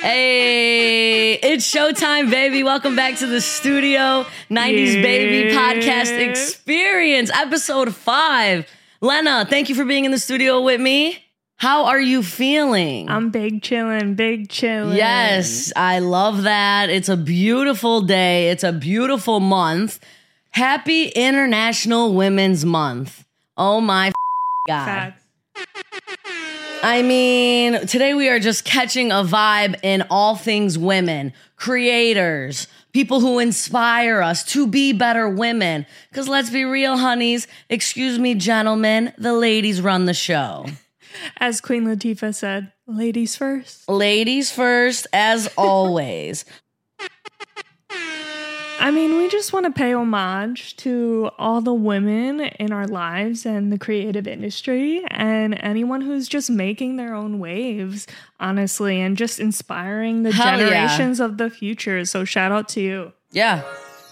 Hey, 0.00 1.34
it's 1.34 1.70
showtime, 1.70 2.30
baby. 2.30 2.62
Welcome 2.62 2.96
back 2.96 3.18
to 3.18 3.26
the 3.26 3.42
studio. 3.42 4.24
90s 4.50 5.02
Baby 5.02 5.54
Podcast 5.54 6.18
Experience, 6.18 7.30
episode 7.34 7.94
five. 7.94 8.66
Lena, 9.02 9.44
thank 9.44 9.68
you 9.68 9.74
for 9.74 9.84
being 9.84 10.06
in 10.06 10.10
the 10.10 10.18
studio 10.18 10.62
with 10.62 10.80
me. 10.80 11.22
How 11.56 11.84
are 11.84 12.00
you 12.00 12.22
feeling? 12.22 13.10
I'm 13.10 13.28
big 13.28 13.60
chilling, 13.62 14.14
big 14.14 14.48
chilling. 14.48 14.96
Yes, 14.96 15.70
I 15.76 15.98
love 15.98 16.44
that. 16.44 16.88
It's 16.88 17.10
a 17.10 17.16
beautiful 17.18 18.00
day. 18.00 18.48
It's 18.48 18.64
a 18.64 18.72
beautiful 18.72 19.38
month. 19.38 20.00
Happy 20.52 21.08
International 21.08 22.14
Women's 22.14 22.64
Month. 22.64 23.26
Oh 23.58 23.82
my 23.82 24.12
God. 24.66 25.12
I 26.82 27.02
mean, 27.02 27.86
today 27.86 28.14
we 28.14 28.30
are 28.30 28.40
just 28.40 28.64
catching 28.64 29.10
a 29.10 29.22
vibe 29.22 29.78
in 29.82 30.02
all 30.08 30.34
things 30.34 30.78
women, 30.78 31.34
creators, 31.56 32.68
people 32.94 33.20
who 33.20 33.38
inspire 33.38 34.22
us 34.22 34.44
to 34.52 34.66
be 34.66 34.94
better 34.94 35.28
women. 35.28 35.84
Because 36.08 36.26
let's 36.26 36.48
be 36.48 36.64
real, 36.64 36.96
honeys. 36.96 37.46
Excuse 37.68 38.18
me, 38.18 38.34
gentlemen, 38.34 39.12
the 39.18 39.34
ladies 39.34 39.82
run 39.82 40.06
the 40.06 40.14
show. 40.14 40.64
As 41.36 41.60
Queen 41.60 41.84
Latifah 41.84 42.34
said, 42.34 42.72
ladies 42.86 43.36
first. 43.36 43.86
Ladies 43.88 44.50
first, 44.50 45.06
as 45.12 45.52
always. 45.58 46.44
I 48.80 48.90
mean, 48.90 49.18
we 49.18 49.28
just 49.28 49.52
want 49.52 49.66
to 49.66 49.72
pay 49.72 49.92
homage 49.92 50.74
to 50.78 51.30
all 51.38 51.60
the 51.60 51.74
women 51.74 52.40
in 52.40 52.72
our 52.72 52.86
lives 52.86 53.44
and 53.44 53.70
the 53.70 53.78
creative 53.78 54.26
industry 54.26 55.04
and 55.10 55.54
anyone 55.62 56.00
who's 56.00 56.26
just 56.26 56.48
making 56.48 56.96
their 56.96 57.14
own 57.14 57.38
waves, 57.38 58.06
honestly, 58.40 58.98
and 58.98 59.18
just 59.18 59.38
inspiring 59.38 60.22
the 60.22 60.32
Hell 60.32 60.58
yeah. 60.58 60.70
generations 60.86 61.20
of 61.20 61.36
the 61.36 61.50
future. 61.50 62.06
So 62.06 62.24
shout 62.24 62.52
out 62.52 62.70
to 62.70 62.80
you. 62.80 63.12
Yeah. 63.32 63.62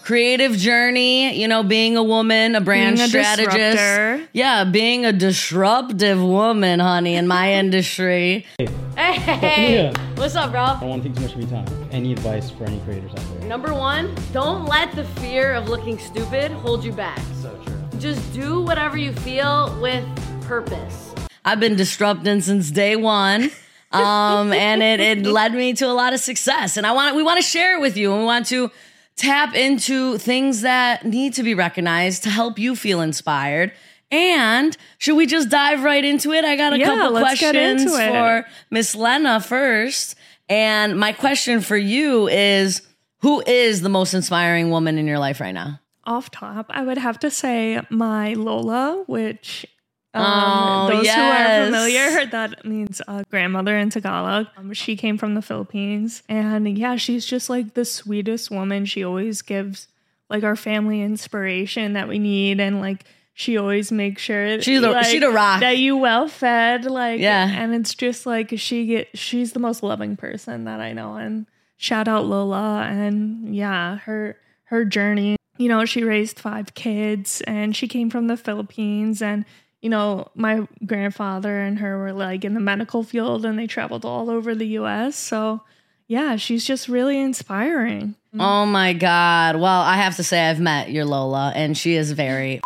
Creative 0.03 0.55
journey, 0.55 1.35
you 1.39 1.47
know, 1.47 1.63
being 1.63 1.97
a 1.97 2.03
woman, 2.03 2.55
a 2.55 2.61
brand 2.61 2.97
Being 2.97 3.05
a 3.05 3.09
strategist. 3.09 3.47
disruptor. 3.51 4.29
Yeah, 4.33 4.63
being 4.65 5.03
a 5.05 5.11
disruptive 5.11 6.21
woman, 6.21 6.79
honey, 6.79 7.15
in 7.15 7.27
my 7.27 7.53
industry. 7.53 8.45
Hey, 8.95 9.75
Yeah. 9.75 9.93
what's 10.15 10.35
up, 10.35 10.51
bro? 10.51 10.61
I 10.61 10.79
don't 10.79 10.89
want 10.89 11.03
to 11.03 11.09
take 11.09 11.17
too 11.17 11.23
much 11.23 11.33
of 11.33 11.39
your 11.41 11.49
time. 11.49 11.89
Any 11.91 12.11
advice 12.11 12.49
for 12.49 12.65
any 12.65 12.79
creators 12.81 13.11
out 13.11 13.21
there? 13.39 13.47
Number 13.47 13.73
one, 13.73 14.15
don't 14.33 14.65
let 14.65 14.91
the 14.93 15.03
fear 15.21 15.53
of 15.53 15.69
looking 15.69 15.97
stupid 15.99 16.51
hold 16.51 16.83
you 16.83 16.91
back. 16.91 17.19
So 17.41 17.55
true. 17.65 17.99
Just 17.99 18.33
do 18.33 18.61
whatever 18.61 18.97
you 18.97 19.13
feel 19.13 19.77
with 19.81 20.05
purpose. 20.45 21.13
I've 21.45 21.59
been 21.59 21.75
disrupting 21.75 22.41
since 22.41 22.71
day 22.71 22.95
one. 22.95 23.51
Um, 23.91 24.51
and 24.53 24.83
it, 24.83 24.99
it 24.99 25.25
led 25.25 25.53
me 25.53 25.73
to 25.73 25.85
a 25.85 25.93
lot 25.93 26.13
of 26.13 26.19
success. 26.19 26.75
And 26.77 26.85
I 26.85 26.91
want 26.91 27.15
we 27.15 27.23
want 27.23 27.37
to 27.37 27.43
share 27.45 27.77
it 27.77 27.81
with 27.81 27.95
you. 27.97 28.11
And 28.11 28.19
we 28.21 28.25
want 28.25 28.47
to 28.47 28.71
tap 29.15 29.55
into 29.55 30.17
things 30.17 30.61
that 30.61 31.05
need 31.05 31.33
to 31.35 31.43
be 31.43 31.53
recognized 31.53 32.23
to 32.23 32.29
help 32.29 32.57
you 32.59 32.75
feel 32.75 33.01
inspired. 33.01 33.71
And 34.11 34.75
should 34.97 35.15
we 35.15 35.25
just 35.27 35.49
dive 35.49 35.83
right 35.83 36.03
into 36.03 36.31
it? 36.31 36.43
I 36.43 36.55
got 36.55 36.73
a 36.73 36.79
Yeah, 36.79 36.85
couple 36.85 37.19
questions 37.19 37.83
for 37.83 38.45
Miss 38.71 38.95
Lena 38.95 39.39
first. 39.39 40.15
And 40.47 40.99
my 40.99 41.11
question 41.11 41.61
for 41.61 41.77
you 41.77 42.27
is 42.27 42.81
who 43.19 43.41
is 43.45 43.81
the 43.81 43.89
most 43.89 44.13
inspiring 44.13 44.71
woman 44.71 44.97
in 44.97 45.05
your 45.05 45.19
life 45.19 45.39
right 45.39 45.53
now? 45.53 45.79
Off 46.05 46.31
top, 46.31 46.65
I 46.69 46.81
would 46.83 46.97
have 46.97 47.19
to 47.19 47.29
say 47.29 47.79
my 47.91 48.33
Lola, 48.33 49.03
which 49.05 49.67
um, 50.15 50.23
Oh, 50.25 50.87
those 50.87 51.05
yes. 51.05 51.15
who 51.15 51.21
are 51.21 51.65
familiar, 51.67 52.25
that 52.31 52.65
means 52.65 52.99
uh, 53.07 53.21
grandmother 53.29 53.77
in 53.77 53.91
Tagalog. 53.91 54.47
Um, 54.57 54.73
she 54.73 54.95
came 54.95 55.19
from 55.19 55.35
the 55.35 55.41
Philippines, 55.43 56.23
and 56.27 56.75
yeah, 56.79 56.95
she's 56.95 57.25
just 57.27 57.47
like 57.47 57.75
the 57.75 57.85
sweetest 57.85 58.49
woman. 58.49 58.85
She 58.85 59.03
always 59.03 59.43
gives 59.43 59.87
like 60.31 60.43
our 60.43 60.55
family 60.55 61.01
inspiration 61.01 61.93
that 61.93 62.07
we 62.07 62.17
need, 62.17 62.59
and 62.59 62.81
like 62.81 63.05
she 63.33 63.57
always 63.57 63.91
makes 63.91 64.21
sure 64.21 64.61
She's 64.61 64.81
the- 64.81 64.91
like, 64.91 65.05
she 65.05 65.19
the 65.19 65.29
rock. 65.29 65.61
that 65.61 65.77
you 65.77 65.97
well 65.97 66.27
fed, 66.27 66.85
like 66.85 67.19
Yeah. 67.21 67.47
and 67.49 67.73
it's 67.73 67.93
just 67.93 68.25
like 68.25 68.53
she 68.57 68.85
get 68.85 69.07
she's 69.17 69.53
the 69.53 69.59
most 69.59 69.81
loving 69.83 70.15
person 70.17 70.65
that 70.65 70.79
I 70.79 70.93
know, 70.93 71.15
and 71.15 71.45
shout 71.77 72.07
out 72.07 72.25
Lola, 72.25 72.83
and 72.89 73.55
yeah, 73.55 73.97
her 73.99 74.37
her 74.65 74.85
journey 74.85 75.35
you 75.57 75.67
know, 75.67 75.83
she 75.83 76.05
raised 76.05 76.39
five 76.39 76.73
kids 76.73 77.41
and 77.41 77.75
she 77.75 77.85
came 77.85 78.09
from 78.09 78.27
the 78.27 78.37
Philippines. 78.37 79.21
And, 79.21 79.43
you 79.81 79.89
know, 79.89 80.29
my 80.33 80.65
grandfather 80.85 81.59
and 81.59 81.79
her 81.79 81.97
were 81.97 82.13
like 82.13 82.45
in 82.45 82.53
the 82.53 82.61
medical 82.61 83.03
field 83.03 83.43
and 83.43 83.59
they 83.59 83.67
traveled 83.67 84.05
all 84.05 84.29
over 84.29 84.55
the 84.55 84.67
US. 84.79 85.17
So, 85.17 85.59
yeah, 86.07 86.37
she's 86.37 86.63
just 86.65 86.87
really 86.87 87.19
inspiring. 87.19 88.15
Oh 88.39 88.65
my 88.65 88.93
God. 88.93 89.57
Well, 89.57 89.81
I 89.81 89.97
have 89.97 90.15
to 90.15 90.23
say, 90.23 90.47
I've 90.49 90.61
met 90.61 90.91
your 90.91 91.03
Lola, 91.03 91.51
and 91.53 91.77
she 91.77 91.95
is 91.95 92.13
very 92.13 92.61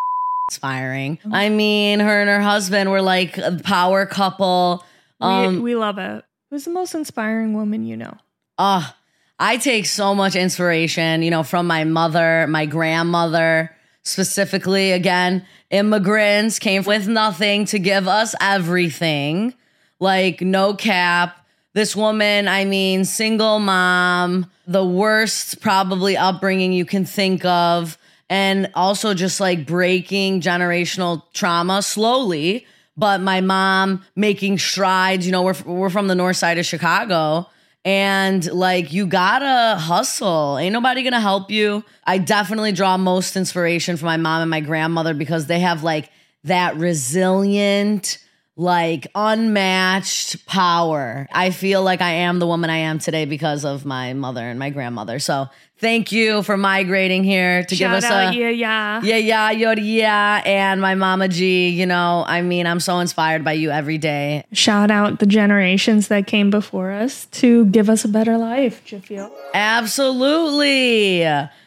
inspiring. 0.54 1.18
I 1.32 1.50
mean, 1.50 2.00
her 2.00 2.22
and 2.22 2.30
her 2.30 2.42
husband 2.42 2.92
were 2.92 3.02
like 3.02 3.38
a 3.40 3.60
power 3.64 4.06
couple. 4.06 4.84
Um, 5.20 5.56
we, 5.56 5.62
we 5.62 5.76
love 5.76 5.98
it. 5.98 6.24
Who's 6.50 6.66
the 6.66 6.72
most 6.72 6.94
inspiring 6.94 7.56
woman 7.56 7.86
you 7.86 7.98
know? 7.98 8.16
Oh, 8.60 8.94
I 9.40 9.58
take 9.58 9.88
so 9.88 10.14
much 10.14 10.36
inspiration, 10.36 11.24
you 11.24 11.32
know, 11.32 11.42
from 11.42 11.66
my 11.66 11.86
mother, 11.86 12.46
my 12.48 12.68
grandmother, 12.68 13.76
specifically. 14.04 14.92
Again, 14.92 15.44
immigrants 15.72 16.60
came 16.60 16.84
with 16.84 17.08
nothing 17.08 17.66
to 17.66 17.80
give 17.80 18.08
us 18.08 18.36
everything. 18.40 19.56
Like, 20.00 20.42
no 20.42 20.76
cap. 20.76 21.40
This 21.74 21.96
woman, 21.96 22.48
I 22.48 22.66
mean, 22.66 23.06
single 23.06 23.58
mom, 23.58 24.52
the 24.68 24.86
worst 24.86 25.60
probably 25.62 26.16
upbringing 26.16 26.74
you 26.74 26.86
can 26.86 27.06
think 27.06 27.44
of. 27.44 27.98
And 28.30 28.72
also 28.74 29.14
just 29.14 29.40
like 29.40 29.66
breaking 29.66 30.42
generational 30.42 31.24
trauma 31.34 31.82
slowly. 31.82 32.66
But 32.96 33.22
my 33.22 33.42
mom 33.42 34.04
making 34.16 34.60
strides, 34.60 35.26
you 35.26 35.32
know, 35.32 35.44
we're, 35.44 35.62
we're 35.66 35.90
from 35.90 36.08
the 36.08 36.16
north 36.16 36.38
side 36.38 36.58
of 36.58 36.66
Chicago 36.66 37.48
and 37.86 38.50
like 38.52 38.94
you 38.94 39.06
gotta 39.06 39.78
hustle 39.78 40.58
ain't 40.58 40.72
nobody 40.72 41.04
gonna 41.04 41.20
help 41.20 41.52
you 41.52 41.84
i 42.06 42.18
definitely 42.18 42.72
draw 42.72 42.96
most 42.98 43.36
inspiration 43.36 43.98
from 43.98 44.06
my 44.06 44.18
mom 44.18 44.42
and 44.42 44.50
my 44.50 44.62
grandmother 44.62 45.14
because 45.14 45.48
they 45.48 45.60
have 45.60 45.84
like 45.84 46.10
that 46.46 46.78
resilient 46.78 48.23
like 48.56 49.08
unmatched 49.16 50.46
power 50.46 51.28
i 51.32 51.50
feel 51.50 51.82
like 51.82 52.02
i 52.02 52.12
am 52.12 52.38
the 52.38 52.46
woman 52.46 52.70
i 52.70 52.78
am 52.78 53.00
today 53.00 53.26
because 53.26 53.66
of 53.66 53.84
my 53.84 54.14
mother 54.14 54.42
and 54.42 54.60
my 54.60 54.70
grandmother 54.70 55.18
so 55.18 55.48
thank 55.84 56.14
you 56.14 56.42
for 56.44 56.56
migrating 56.56 57.24
here 57.26 57.64
to 57.66 57.76
give 57.76 57.92
us 57.92 58.06
out, 58.06 58.34
a 58.34 58.38
yeah, 58.38 58.50
yeah. 58.50 59.02
yeah, 59.04 59.18
yeah, 59.18 59.52
yo, 59.52 59.72
yeah, 59.74 60.42
and 60.46 60.80
my 60.80 60.96
mama 60.96 61.28
G. 61.28 61.70
You 61.70 61.86
know, 61.86 62.24
I 62.26 62.42
mean, 62.42 62.66
I'm 62.66 62.80
so 62.80 63.00
inspired 63.00 63.44
by 63.44 63.54
you 63.54 63.70
every 63.70 63.98
day. 63.98 64.46
Shout 64.54 64.90
out 64.90 65.20
the 65.20 65.26
generations 65.26 66.08
that 66.08 66.26
came 66.26 66.50
before 66.50 66.92
us 66.92 67.26
to 67.42 67.66
give 67.66 67.90
us 67.90 68.06
a 68.06 68.08
better 68.08 68.38
life, 68.38 68.82
Jafio. 68.86 69.30
Absolutely. 69.54 71.20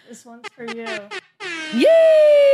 This 0.08 0.24
one's 0.24 0.48
for 0.48 0.64
you. 0.64 0.88
Yay! 1.74 2.45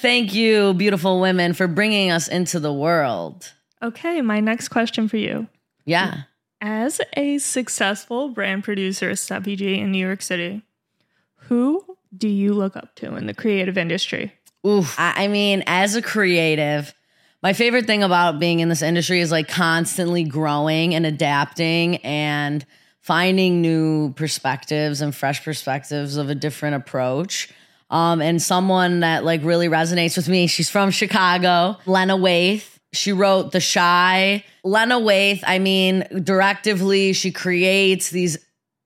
Thank 0.00 0.34
you, 0.34 0.74
beautiful 0.74 1.20
women, 1.20 1.54
for 1.54 1.66
bringing 1.66 2.10
us 2.10 2.28
into 2.28 2.60
the 2.60 2.72
world. 2.72 3.52
Okay, 3.82 4.20
my 4.22 4.40
next 4.40 4.68
question 4.68 5.08
for 5.08 5.16
you. 5.16 5.48
Yeah. 5.84 6.22
As 6.60 7.00
a 7.16 7.38
successful 7.38 8.30
brand 8.30 8.64
producer 8.64 9.10
at 9.10 9.16
Steffi 9.16 9.56
G 9.56 9.78
in 9.78 9.92
New 9.92 10.04
York 10.04 10.22
City, 10.22 10.62
who 11.36 11.84
do 12.16 12.28
you 12.28 12.54
look 12.54 12.76
up 12.76 12.94
to 12.96 13.16
in 13.16 13.26
the 13.26 13.34
creative 13.34 13.78
industry? 13.78 14.32
Oof. 14.66 14.94
I 14.98 15.28
mean, 15.28 15.62
as 15.66 15.94
a 15.94 16.02
creative, 16.02 16.92
my 17.42 17.52
favorite 17.52 17.86
thing 17.86 18.02
about 18.02 18.40
being 18.40 18.60
in 18.60 18.68
this 18.68 18.82
industry 18.82 19.20
is 19.20 19.30
like 19.30 19.48
constantly 19.48 20.24
growing 20.24 20.94
and 20.94 21.06
adapting 21.06 21.96
and 21.98 22.66
finding 23.00 23.62
new 23.62 24.12
perspectives 24.14 25.00
and 25.00 25.14
fresh 25.14 25.44
perspectives 25.44 26.16
of 26.16 26.28
a 26.28 26.34
different 26.34 26.76
approach. 26.76 27.48
Um, 27.90 28.20
and 28.20 28.40
someone 28.40 29.00
that 29.00 29.24
like 29.24 29.42
really 29.44 29.68
resonates 29.68 30.16
with 30.16 30.28
me. 30.28 30.46
She's 30.46 30.68
from 30.68 30.90
Chicago, 30.90 31.78
Lena 31.86 32.16
Waithe. 32.16 32.64
She 32.92 33.12
wrote 33.12 33.52
The 33.52 33.60
Chi. 33.60 34.44
Lena 34.64 35.00
Waithe, 35.00 35.42
I 35.46 35.58
mean, 35.58 36.06
directively, 36.22 37.12
she 37.12 37.30
creates 37.32 38.10
these 38.10 38.38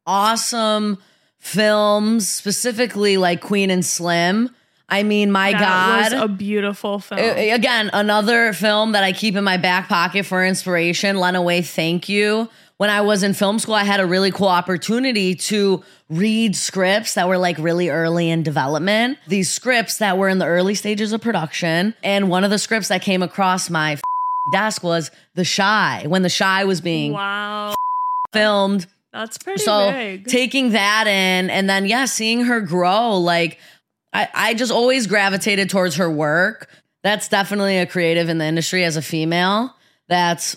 awesome 0.07 0.99
films, 1.39 2.29
specifically 2.29 3.17
like 3.17 3.41
Queen 3.41 3.71
and 3.71 3.85
Slim. 3.85 4.51
I 4.89 5.03
mean, 5.05 5.33
my 5.33 5.53
That 5.53 5.61
God. 5.61 6.13
was 6.13 6.23
a 6.25 6.29
beautiful 6.29 6.99
film. 6.99 7.19
Again, 7.21 7.91
another 7.93 8.53
film 8.53 8.93
that 8.93 9.03
I 9.03 9.13
keep 9.13 9.37
in 9.37 9.43
my 9.43 9.57
back 9.57 9.89
pocket 9.89 10.27
for 10.27 10.45
inspiration. 10.45 11.17
Lena 11.17 11.41
Waithe, 11.41 11.67
thank 11.67 12.09
you. 12.09 12.49
When 12.83 12.91
I 12.91 13.03
was 13.03 13.23
in 13.23 13.33
film 13.33 13.61
school, 13.61 13.77
I 13.77 13.85
had 13.85 14.01
a 14.01 14.07
really 14.07 14.33
cool 14.33 14.49
opportunity 14.49 15.37
to 15.37 15.85
read 16.11 16.57
scripts 16.57 17.15
that 17.15 17.29
were 17.29 17.39
like 17.39 17.57
really 17.59 17.91
early 17.91 18.29
in 18.29 18.43
development. 18.43 19.19
These 19.29 19.53
scripts 19.53 19.99
that 19.99 20.19
were 20.19 20.29
in 20.29 20.39
the 20.39 20.47
early 20.47 20.75
stages 20.75 21.13
of 21.13 21.21
production. 21.21 21.95
And 22.03 22.29
one 22.29 22.43
of 22.43 22.51
the 22.51 22.59
scripts 22.59 22.89
that 22.89 23.01
came 23.01 23.23
across 23.23 23.71
my 23.71 23.99
desk 24.51 24.83
was 24.83 25.13
The 25.37 25.45
Chi, 25.45 26.07
when 26.09 26.23
The 26.23 26.37
Chi 26.37 26.65
was 26.65 26.81
being 26.81 27.13
wow. 27.13 27.73
filmed. 28.33 28.89
That's 29.13 29.39
pretty 29.39 29.63
So 29.63 29.93
big. 29.93 30.27
taking 30.27 30.71
that 30.71 31.07
in 31.07 31.51
and 31.51 31.71
then 31.71 31.87
yeah, 31.87 32.07
seeing 32.07 32.47
her 32.47 32.61
grow, 32.61 33.17
like 33.17 33.61
I, 34.13 34.29
I 34.35 34.55
just 34.55 34.73
always 34.73 35.07
gravitated 35.07 35.71
towards 35.71 35.95
her 35.95 36.11
work. 36.11 36.69
That's 37.05 37.29
definitely 37.29 37.79
a 37.79 37.87
creative 37.87 38.29
in 38.29 38.39
the 38.39 38.45
industry 38.45 38.83
as 38.83 38.97
a 38.97 39.03
female. 39.03 39.73
That's 40.09 40.57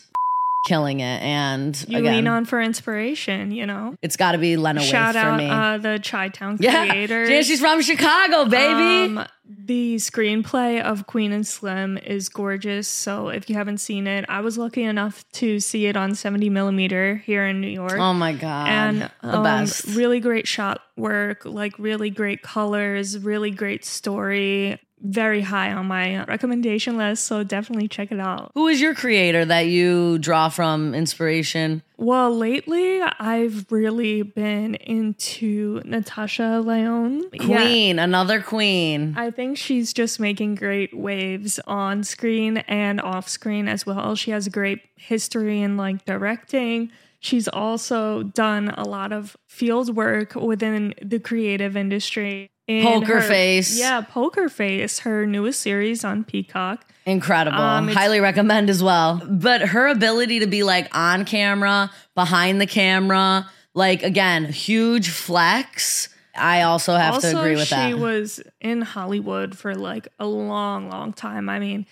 killing 0.65 1.00
it. 1.00 1.21
And 1.21 1.85
you 1.88 2.00
again, 2.00 2.15
lean 2.15 2.27
on 2.27 2.45
for 2.45 2.62
inspiration, 2.62 3.51
you 3.51 3.65
know. 3.65 3.95
it's 4.01 4.17
got 4.17 4.33
to 4.33 4.38
be 4.38 4.57
Lena 4.57 4.81
Waithe 4.81 4.89
Shout 4.89 5.13
for 5.13 5.19
out 5.19 5.38
me. 5.38 5.50
uh, 5.50 5.77
the 5.77 6.01
Chi 6.03 6.29
Town 6.29 6.57
yeah, 6.59 6.94
yeah, 6.94 7.41
she's 7.41 7.59
from 7.59 7.81
Chicago, 7.81 8.45
baby. 8.45 9.13
Um, 9.13 9.25
the 9.47 9.95
screenplay 9.97 10.81
of 10.81 11.06
Queen 11.06 11.31
and 11.31 11.45
Slim 11.45 11.97
is 12.00 12.29
gorgeous. 12.29 12.88
So 12.88 13.29
if 13.29 13.47
you 13.50 13.56
haven't 13.56 13.77
seen 13.77 14.07
it, 14.07 14.25
I 14.27 14.41
was 14.41 14.57
lucky 14.57 14.83
enough 14.83 15.23
to 15.33 15.59
see 15.59 15.85
it 15.85 15.95
on 15.95 16.15
70 16.15 16.50
millimeter 16.50 17.17
here 17.25 17.45
in 17.45 17.62
New 17.62 17.69
York. 17.69 17.97
oh 17.97 18.13
my 18.13 18.33
god, 18.33 18.67
and 18.67 19.12
the 19.21 19.38
um, 19.38 19.44
best. 19.44 19.85
really 19.95 20.19
great 20.19 20.47
shot 20.47 20.81
work, 20.97 21.45
like 21.45 21.77
really 21.77 22.09
great 22.09 22.41
colors, 22.41 23.19
really 23.19 23.51
great 23.51 23.85
story. 23.85 24.79
Very 25.01 25.42
high 25.42 25.71
on 25.74 25.88
my 25.88 26.24
recommendation 26.24 26.97
list, 26.97 27.25
so 27.25 27.44
definitely 27.44 27.88
check 27.88 28.12
it 28.12 28.19
out. 28.19 28.51
Who 28.56 28.68
is 28.68 28.80
your 28.80 28.95
creator 28.95 29.44
that 29.45 29.68
you 29.68 30.18
draw 30.19 30.50
from 30.50 30.95
inspiration? 30.95 31.83
Well, 31.97 32.36
lately 32.36 33.01
I've 33.01 33.71
really 33.71 34.21
been 34.21 34.75
into 34.75 35.81
Natasha. 35.86 36.63
Yeah. 36.65 37.19
Queen, 37.39 38.00
another 38.00 38.42
queen. 38.42 39.15
I 39.18 39.31
think 39.31 39.57
she's 39.57 39.94
just 39.94 40.19
making 40.19 40.56
great 40.56 40.98
waves 40.98 41.59
on 41.68 42.03
screen 42.03 42.57
and 42.59 43.01
off 43.01 43.27
screen 43.27 43.68
as 43.68 43.86
well. 43.86 44.15
She 44.15 44.31
has 44.31 44.48
a 44.48 44.50
great 44.50 44.81
history 44.95 45.62
in 45.62 45.77
like 45.77 46.06
directing. 46.06 46.89
She's 47.19 47.48
also 47.48 48.24
done 48.24 48.69
a 48.69 48.83
lot 48.83 49.12
of 49.12 49.36
field 49.48 49.95
work 49.95 50.36
within 50.36 50.94
the 51.01 51.19
creative 51.19 51.75
industry. 51.75 52.50
In 52.67 52.83
Poker 52.83 53.21
her- 53.21 53.27
Face. 53.27 53.77
Yeah, 53.77 54.01
Poker 54.01 54.50
Face, 54.50 55.00
her 55.00 55.25
newest 55.25 55.62
series 55.62 56.03
on 56.03 56.23
Peacock. 56.23 56.85
Incredible. 57.06 57.59
Um, 57.59 57.88
Highly 57.88 58.19
recommend 58.19 58.69
as 58.69 58.81
well. 58.81 59.21
But 59.23 59.62
her 59.62 59.88
ability 59.88 60.39
to 60.39 60.47
be 60.47 60.63
like 60.63 60.88
on 60.95 61.25
camera, 61.25 61.91
behind 62.15 62.59
the 62.59 62.65
camera, 62.65 63.47
like 63.75 64.01
again, 64.01 64.45
huge 64.45 65.09
flex. 65.09 66.09
I 66.35 66.63
also 66.63 66.95
have 66.95 67.13
also, 67.13 67.31
to 67.31 67.39
agree 67.39 67.56
with 67.56 67.67
she 67.67 67.75
that. 67.75 67.88
She 67.89 67.94
was 67.94 68.41
in 68.59 68.81
Hollywood 68.81 69.57
for 69.57 69.75
like 69.75 70.07
a 70.19 70.25
long, 70.25 70.89
long 70.89 71.13
time. 71.13 71.47
I 71.47 71.59
mean, 71.59 71.85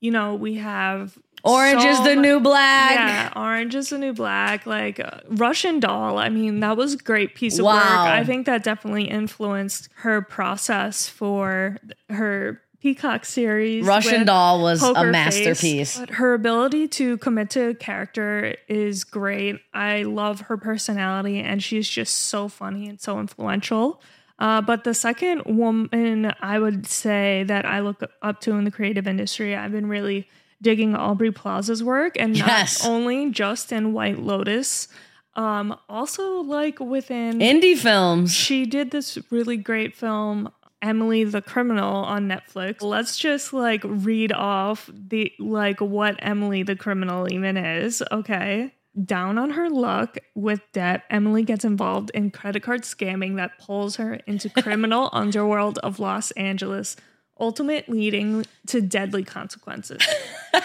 you 0.00 0.10
know, 0.10 0.34
we 0.34 0.56
have 0.56 1.16
Orange 1.46 1.82
so 1.82 1.88
is 1.88 2.02
the 2.02 2.16
new 2.16 2.40
black. 2.40 2.94
Yeah, 2.94 3.32
Orange 3.36 3.74
is 3.74 3.90
the 3.90 3.98
New 3.98 4.12
Black, 4.12 4.66
like 4.66 5.00
uh, 5.00 5.20
Russian 5.28 5.80
Doll. 5.80 6.18
I 6.18 6.28
mean, 6.28 6.60
that 6.60 6.76
was 6.76 6.94
a 6.94 6.98
great 6.98 7.34
piece 7.34 7.58
of 7.58 7.64
work. 7.64 7.76
I 7.76 8.24
think 8.24 8.46
that 8.46 8.62
definitely 8.62 9.04
influenced 9.04 9.88
her 9.96 10.22
process 10.22 11.08
for 11.08 11.78
her 12.08 12.60
Peacock 12.80 13.24
series. 13.24 13.84
Russian 13.84 14.26
Doll 14.26 14.62
was 14.62 14.82
a 14.82 14.86
Poker 14.86 15.00
Face. 15.04 15.12
masterpiece. 15.12 15.98
But 15.98 16.10
her 16.10 16.34
ability 16.34 16.88
to 16.88 17.18
commit 17.18 17.50
to 17.50 17.70
a 17.70 17.74
character 17.74 18.54
is 18.68 19.04
great. 19.04 19.56
I 19.74 20.02
love 20.02 20.42
her 20.42 20.56
personality, 20.56 21.40
and 21.40 21.62
she's 21.62 21.88
just 21.88 22.14
so 22.14 22.48
funny 22.48 22.88
and 22.88 23.00
so 23.00 23.18
influential. 23.18 24.00
Uh, 24.38 24.60
but 24.60 24.84
the 24.84 24.94
second 24.94 25.42
woman 25.46 26.32
I 26.40 26.58
would 26.58 26.86
say 26.86 27.44
that 27.44 27.64
I 27.64 27.80
look 27.80 28.02
up 28.22 28.40
to 28.42 28.52
in 28.52 28.64
the 28.64 28.70
creative 28.70 29.06
industry, 29.06 29.56
I've 29.56 29.72
been 29.72 29.88
really 29.88 30.28
digging 30.62 30.94
Aubrey 30.96 31.30
Plaza's 31.32 31.82
work, 31.84 32.16
and 32.18 32.38
not 32.38 32.46
Yes. 32.48 32.86
only 32.86 33.30
just 33.30 33.72
in 33.72 33.92
White 33.92 34.18
Lotus, 34.18 34.88
um, 35.34 35.76
also 35.88 36.40
like 36.40 36.80
within 36.80 37.38
Indie 37.40 37.76
films. 37.76 38.32
she 38.34 38.64
did 38.66 38.90
this 38.90 39.18
really 39.30 39.56
great 39.58 39.94
film 39.94 40.50
Emily 40.82 41.24
the 41.24 41.42
Criminal 41.42 42.04
on 42.04 42.28
Netflix. 42.28 42.82
Let's 42.82 43.18
just 43.18 43.52
like 43.52 43.80
read 43.84 44.32
off 44.32 44.90
the 44.94 45.32
like 45.38 45.80
what 45.80 46.16
Emily 46.20 46.62
the 46.62 46.76
Criminal 46.76 47.30
even 47.32 47.56
is, 47.56 48.02
okay? 48.12 48.72
Down 49.04 49.36
on 49.36 49.50
her 49.50 49.68
luck 49.68 50.16
with 50.34 50.60
debt, 50.72 51.02
Emily 51.10 51.42
gets 51.42 51.64
involved 51.66 52.10
in 52.14 52.30
credit 52.30 52.62
card 52.62 52.82
scamming 52.82 53.36
that 53.36 53.58
pulls 53.58 53.96
her 53.96 54.14
into 54.26 54.48
criminal 54.62 55.10
underworld 55.12 55.78
of 55.78 55.98
Los 55.98 56.30
Angeles, 56.32 56.96
ultimate 57.38 57.88
leading 57.88 58.44
to 58.66 58.80
deadly 58.80 59.24
consequences. 59.24 60.00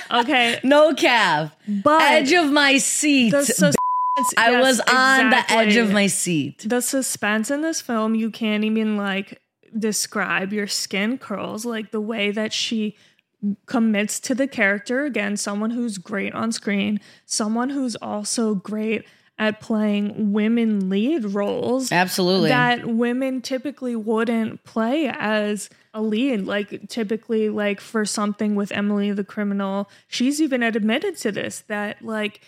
Okay, 0.10 0.60
No 0.64 0.94
cap. 0.94 1.58
but 1.68 2.02
Edge 2.02 2.34
of 2.34 2.52
my 2.52 2.78
seat. 2.78 3.34
I 3.34 4.52
yes, 4.52 4.62
was 4.62 4.80
on 4.82 5.30
the 5.30 5.44
edge 5.52 5.76
of 5.78 5.92
my 5.92 6.08
seat. 6.08 6.64
the 6.68 6.82
suspense 6.82 7.50
in 7.50 7.62
this 7.62 7.80
film 7.82 8.14
you 8.14 8.30
can't 8.30 8.64
even 8.66 8.98
like 8.98 9.42
describe 9.78 10.52
your 10.52 10.68
skin 10.68 11.18
curls 11.18 11.66
like 11.66 11.92
the 11.92 12.02
way 12.02 12.30
that 12.32 12.52
she 12.52 12.96
commits 13.66 14.20
to 14.20 14.36
the 14.36 14.48
character 14.48 15.06
again 15.06 15.38
someone 15.38 15.72
who's 15.72 15.98
great 15.98 16.34
on 16.34 16.52
screen 16.52 17.00
someone 17.26 17.70
who's 17.70 17.96
also 17.96 18.54
great 18.56 19.06
at 19.40 19.60
playing 19.62 20.34
women 20.34 20.90
lead 20.90 21.24
roles 21.26 21.90
Absolutely. 21.92 22.50
that 22.50 22.86
women 22.86 23.42
typically 23.42 23.96
wouldn't 23.96 24.64
play 24.66 25.08
as 25.08 25.70
a 25.94 26.02
lead 26.02 26.46
like 26.46 26.88
typically 26.88 27.50
like 27.50 27.82
for 27.82 28.06
something 28.06 28.56
with 28.56 28.72
Emily 28.72 29.12
the 29.12 29.24
criminal 29.26 29.90
she's 30.08 30.42
even 30.42 30.64
admitted 30.64 31.18
to 31.18 31.32
this 31.32 31.62
that 31.68 32.02
like 32.02 32.42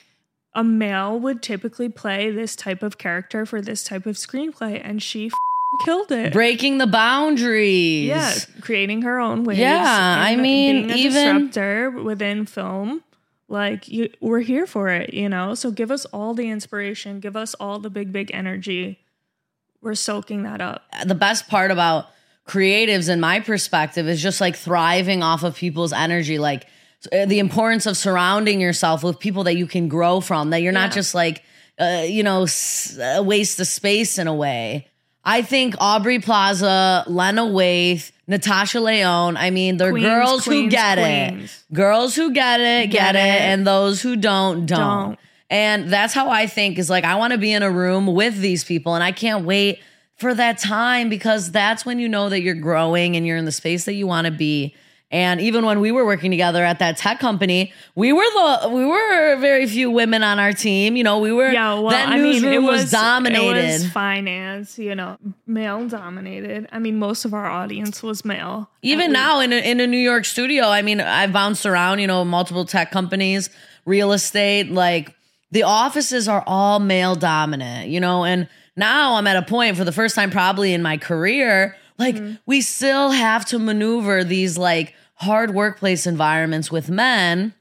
a 0.56 0.64
male 0.64 1.20
would 1.20 1.42
typically 1.42 1.90
play 1.90 2.32
this 2.32 2.56
type 2.56 2.84
of 2.84 2.98
character 2.98 3.46
for 3.46 3.62
this 3.62 3.84
type 3.84 4.06
of 4.06 4.16
screenplay 4.16 4.80
and 4.84 5.02
she 5.02 5.30
killed 5.84 6.12
it. 6.12 6.32
Breaking 6.32 6.78
the 6.78 6.86
boundaries. 6.88 8.06
yeah 8.08 8.34
creating 8.62 9.02
her 9.02 9.20
own 9.20 9.44
ways. 9.44 9.58
Yeah, 9.58 10.16
I 10.20 10.36
mean, 10.36 10.88
being 10.88 10.92
a 10.92 10.96
even- 10.96 11.50
disruptor 11.50 11.90
within 11.92 12.46
film 12.46 13.04
like 13.50 13.88
you 13.88 14.10
we're 14.22 14.40
here 14.40 14.66
for 14.66 14.88
it 14.90 15.14
you 15.14 15.28
know? 15.28 15.54
So 15.56 15.72
give 15.72 15.92
us 15.92 16.06
all 16.06 16.34
the 16.34 16.50
inspiration 16.50 17.20
give 17.20 17.36
us 17.36 17.56
all 17.56 17.80
the 17.80 17.90
big 17.90 18.14
big 18.14 18.32
energy. 18.34 19.00
We're 19.82 19.96
soaking 19.96 20.44
that 20.44 20.62
up. 20.62 20.84
The 21.06 21.16
best 21.16 21.50
part 21.50 21.70
about 21.72 22.06
creatives 22.48 23.10
in 23.10 23.20
my 23.20 23.40
perspective 23.40 24.08
is 24.08 24.22
just 24.22 24.42
like 24.42 24.56
thriving 24.56 25.24
off 25.24 25.44
of 25.44 25.56
people's 25.56 25.94
energy 25.94 26.38
like 26.38 26.66
uh, 27.12 27.26
the 27.26 27.40
importance 27.40 27.86
of 27.86 27.96
surrounding 27.98 28.60
yourself 28.60 29.04
with 29.04 29.18
people 29.20 29.44
that 29.46 29.56
you 29.56 29.66
can 29.66 29.88
grow 29.88 30.20
from 30.20 30.50
that 30.50 30.62
you're 30.62 30.72
not 30.74 30.92
just 30.92 31.16
like 31.16 31.42
uh, 31.80 32.04
you 32.06 32.22
know 32.24 32.46
a 33.02 33.24
waste 33.24 33.60
of 33.60 33.68
space 33.68 34.18
in 34.20 34.28
a 34.28 34.34
way 34.34 34.88
i 35.24 35.42
think 35.42 35.74
aubrey 35.80 36.20
plaza 36.20 37.04
lena 37.08 37.44
waithe 37.44 38.12
natasha 38.28 38.80
lyonne 38.80 39.38
i 39.38 39.50
mean 39.50 39.78
they're 39.78 39.92
Queens, 39.92 40.06
girls 40.06 40.46
who 40.46 40.70
get 40.70 40.98
queens. 40.98 41.64
it 41.70 41.74
girls 41.74 42.14
who 42.16 42.32
get 42.34 42.60
it 42.60 42.90
get, 42.90 43.14
Get 43.14 43.16
it. 43.16 43.20
it. 43.20 43.42
and 43.42 43.66
those 43.66 44.02
who 44.02 44.16
don't 44.18 44.66
don't, 44.66 44.80
Don't. 45.08 45.20
and 45.50 45.90
that's 45.90 46.14
how 46.14 46.30
I 46.30 46.48
think 46.48 46.78
is 46.78 46.90
like 46.90 47.04
I 47.06 47.16
want 47.16 47.32
to 47.32 47.38
be 47.40 47.52
in 47.54 47.64
a 47.64 47.72
room 47.72 48.06
with 48.08 48.40
these 48.40 48.64
people 48.64 48.96
and 48.96 49.04
I 49.04 49.12
can't 49.12 49.46
wait 49.46 49.80
for 50.24 50.34
that 50.34 50.58
time 50.58 51.10
because 51.10 51.52
that's 51.52 51.86
when 51.86 52.00
you 52.00 52.08
know 52.08 52.30
that 52.30 52.42
you're 52.42 52.56
growing 52.56 53.18
and 53.18 53.28
you're 53.28 53.36
in 53.36 53.44
the 53.44 53.52
space 53.52 53.84
that 53.84 53.94
you 53.94 54.08
want 54.08 54.26
to 54.26 54.32
be. 54.32 54.74
And 55.12 55.42
even 55.42 55.66
when 55.66 55.82
we 55.82 55.92
were 55.92 56.06
working 56.06 56.32
together 56.32 56.64
at 56.64 56.80
that 56.80 56.98
tech 56.98 57.20
company, 57.20 57.72
we 57.94 58.14
were 58.14 58.24
the 58.24 58.70
we 58.70 58.86
were 58.86 59.36
very 59.36 59.68
few 59.68 59.92
women 59.92 60.24
on 60.24 60.40
our 60.40 60.54
team. 60.54 60.96
You 60.96 61.04
know, 61.04 61.20
we 61.20 61.32
were 61.32 61.52
Yeah, 61.52 61.74
well, 61.74 61.90
that 61.90 62.08
I 62.08 62.18
mean, 62.18 62.44
it 62.44 62.64
was, 62.64 62.84
was 62.84 62.92
dominated. 62.92 63.58
It 63.58 63.74
was 63.74 63.92
finance, 63.92 64.80
you 64.80 64.96
know, 64.96 65.18
male 65.46 65.88
dominated. 65.88 66.68
I 66.72 66.80
mean, 66.80 66.98
most 66.98 67.26
of 67.26 67.34
our 67.36 67.46
audience 67.46 68.02
was 68.02 68.26
male. 68.26 68.72
even 68.82 69.12
now 69.12 69.42
in 69.42 69.54
a, 69.54 69.58
in 69.58 69.80
a 69.82 69.86
New 69.86 69.98
York 69.98 70.26
studio, 70.26 70.66
I 70.68 70.82
mean, 70.82 71.00
I've 71.00 71.34
bounced 71.34 71.68
around, 71.68 72.00
you 72.00 72.08
know, 72.08 72.26
multiple 72.26 72.66
tech 72.66 72.92
companies, 72.92 73.52
real 73.86 74.14
estate, 74.14 74.72
like 74.72 75.14
the 75.54 75.64
offices 75.64 76.28
are 76.28 76.44
all 76.48 76.80
male 76.80 77.14
dominant, 77.14 77.88
you 77.88 78.00
know, 78.00 78.26
and 78.26 78.48
now 78.76 79.14
I'm 79.14 79.28
at 79.28 79.38
a 79.38 79.44
point 79.44 79.78
for 79.78 79.84
the 79.84 79.92
first 79.92 80.16
time 80.16 80.32
probably 80.32 80.74
in 80.74 80.82
my 80.82 80.98
career, 80.98 81.78
like 82.00 82.16
mm-hmm. 82.16 82.36
we 82.48 82.62
still 82.62 83.12
have 83.12 83.46
to 83.46 83.60
maneuver 83.60 84.24
these 84.24 84.58
like 84.58 84.96
hard 85.14 85.54
workplace 85.54 86.08
environments 86.08 86.72
with 86.72 86.90
men 86.90 87.54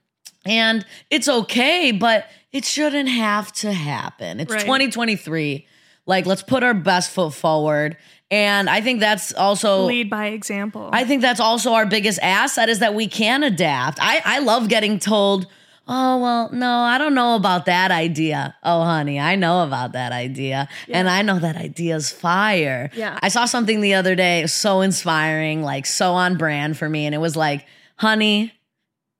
and 0.46 0.87
it's 1.11 1.28
okay, 1.28 1.92
but 1.92 2.28
it 2.50 2.64
shouldn't 2.64 3.11
have 3.11 3.52
to 3.52 3.72
happen. 3.75 4.40
It's 4.40 4.50
Right. 4.50 4.62
2023. 4.62 5.66
Like 6.06 6.25
let's 6.25 6.42
put 6.42 6.62
our 6.62 6.75
best 6.75 7.11
foot 7.11 7.34
forward. 7.34 7.99
And 8.30 8.70
I 8.70 8.80
think 8.80 9.00
that's 9.00 9.34
also 9.34 9.84
lead 9.84 10.08
by 10.08 10.28
example. 10.28 10.88
I 10.94 11.04
think 11.04 11.20
that's 11.20 11.40
also 11.40 11.75
our 11.75 11.84
biggest 11.84 12.18
asset 12.22 12.70
is 12.70 12.78
that 12.78 12.94
we 12.94 13.06
can 13.06 13.42
adapt. 13.42 13.99
I, 14.00 14.22
I 14.25 14.38
love 14.38 14.70
getting 14.70 14.99
told, 14.99 15.46
oh, 15.88 16.18
well, 16.18 16.50
no, 16.52 16.78
I 16.78 16.98
don't 16.98 17.14
know 17.14 17.34
about 17.34 17.66
that 17.66 17.90
idea. 17.90 18.54
Oh, 18.62 18.84
honey, 18.84 19.18
I 19.18 19.36
know 19.36 19.64
about 19.64 19.92
that 19.92 20.12
idea. 20.12 20.68
And 20.88 21.08
I 21.08 21.22
know 21.22 21.38
that 21.38 21.56
idea's 21.56 22.10
fire. 22.10 22.90
Yeah. 22.94 23.18
I 23.22 23.28
saw 23.28 23.44
something 23.44 23.80
the 23.80 23.94
other 23.94 24.14
day, 24.14 24.46
so 24.46 24.80
inspiring, 24.80 25.62
like 25.62 25.86
so 25.86 26.12
on 26.12 26.36
brand 26.36 26.78
for 26.78 26.88
me. 26.88 27.06
And 27.06 27.14
it 27.14 27.18
was 27.18 27.36
like, 27.36 27.66
honey, 27.96 28.52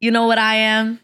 you 0.01 0.11
know 0.11 0.27
what 0.27 0.39
I 0.39 0.57
am? 0.57 1.01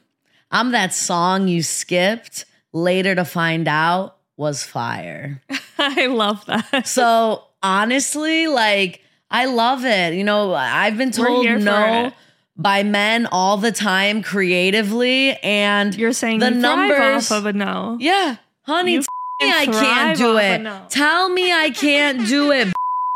I'm 0.51 0.73
that 0.73 0.95
song 0.95 1.49
you 1.49 1.63
skipped 1.63 2.45
later 2.73 3.15
to 3.15 3.25
find 3.25 3.69
out 3.69 4.17
was 4.37 4.63
fire. 4.65 5.43
I 5.79 6.07
love 6.07 6.45
that. 6.47 6.87
So 6.87 7.45
honestly, 7.63 8.47
like 8.47 9.03
I 9.31 9.47
love 9.47 9.85
it. 9.85 10.15
You 10.15 10.25
know, 10.25 10.55
I've 10.55 10.97
been 10.97 11.11
told 11.11 11.45
no. 11.47 12.13
By 12.59 12.83
men 12.83 13.27
all 13.31 13.57
the 13.57 13.73
time 13.73 14.23
creatively, 14.23 15.37
and 15.43 15.95
You're 15.95 16.13
saying 16.13 16.41
the 16.41 16.51
you 16.51 16.57
numbers. 16.59 17.31
off 17.31 17.39
of 17.39 17.47
a 17.47 17.53
no. 17.53 17.97
yeah, 18.01 18.37
honey, 18.67 18.95
You 18.95 19.03
tell 19.03 19.49
me 19.49 19.53
I 19.55 19.67
can't 19.67 20.19
do 20.19 20.37
it. 20.39 20.59
no. 20.63 20.83
Tell 20.89 21.29
me 21.29 21.53
I 21.53 21.71
can't 21.71 22.27
do 22.27 22.51
it. 22.53 22.69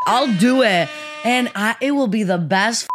I'll 0.06 0.32
do 0.38 0.62
it, 0.62 0.88
and 1.24 1.50
I, 1.54 1.76
it 1.80 1.92
will 1.92 2.06
be 2.08 2.22
the 2.22 2.38
best 2.38 2.88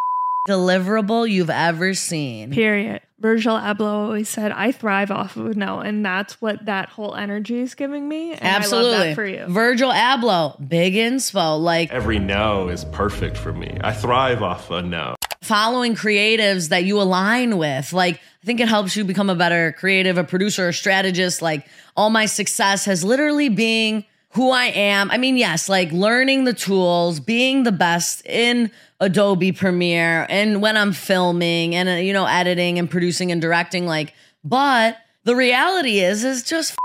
deliverable 0.47 1.29
you've 1.29 1.49
ever 1.49 1.93
seen. 1.93 2.51
Period. 2.51 3.01
Virgil 3.19 3.55
Abloh 3.57 4.05
always 4.05 4.29
said, 4.29 4.51
I 4.51 4.71
thrive 4.71 5.09
off 5.09 5.35
of 5.37 5.47
a 5.47 5.53
no. 5.55 5.79
And 5.79 6.05
that's 6.05 6.39
what 6.39 6.65
that 6.67 6.87
whole 6.89 7.15
energy 7.15 7.59
is 7.59 7.73
giving 7.73 8.07
me. 8.07 8.33
And 8.33 8.43
Absolutely, 8.43 8.89
I 8.93 8.97
love 8.97 9.07
that 9.07 9.15
for 9.15 9.25
you. 9.25 9.45
Virgil 9.47 9.91
Abloh, 9.91 10.69
big 10.69 10.93
inspo, 10.93 11.59
like 11.59 11.91
Every 11.91 12.19
no 12.19 12.69
is 12.69 12.85
perfect 12.85 13.35
for 13.35 13.51
me. 13.51 13.75
I 13.81 13.91
thrive 13.91 14.43
off 14.43 14.69
a 14.69 14.83
no. 14.83 15.15
Following 15.41 15.95
creatives 15.95 16.69
that 16.69 16.83
you 16.83 17.01
align 17.01 17.57
with. 17.57 17.93
Like, 17.93 18.15
I 18.15 18.45
think 18.45 18.59
it 18.59 18.67
helps 18.67 18.95
you 18.95 19.03
become 19.03 19.29
a 19.29 19.35
better 19.35 19.73
creative, 19.73 20.17
a 20.17 20.23
producer, 20.23 20.69
a 20.69 20.73
strategist. 20.73 21.41
Like, 21.41 21.67
all 21.95 22.09
my 22.09 22.25
success 22.25 22.85
has 22.85 23.03
literally 23.03 23.49
being 23.49 24.05
who 24.31 24.51
I 24.51 24.65
am. 24.65 25.09
I 25.09 25.17
mean, 25.17 25.37
yes, 25.37 25.67
like 25.67 25.91
learning 25.91 26.43
the 26.43 26.53
tools, 26.53 27.19
being 27.19 27.63
the 27.63 27.71
best 27.71 28.25
in 28.25 28.71
Adobe 28.99 29.51
Premiere 29.51 30.27
and 30.29 30.61
when 30.61 30.77
I'm 30.77 30.93
filming 30.93 31.75
and, 31.75 31.89
uh, 31.89 31.93
you 31.93 32.13
know, 32.13 32.25
editing 32.25 32.77
and 32.77 32.89
producing 32.89 33.31
and 33.31 33.41
directing. 33.41 33.87
Like, 33.87 34.13
but 34.43 34.97
the 35.23 35.35
reality 35.35 35.99
is, 35.99 36.23
is 36.23 36.43
just 36.43 36.71
f- 36.71 36.77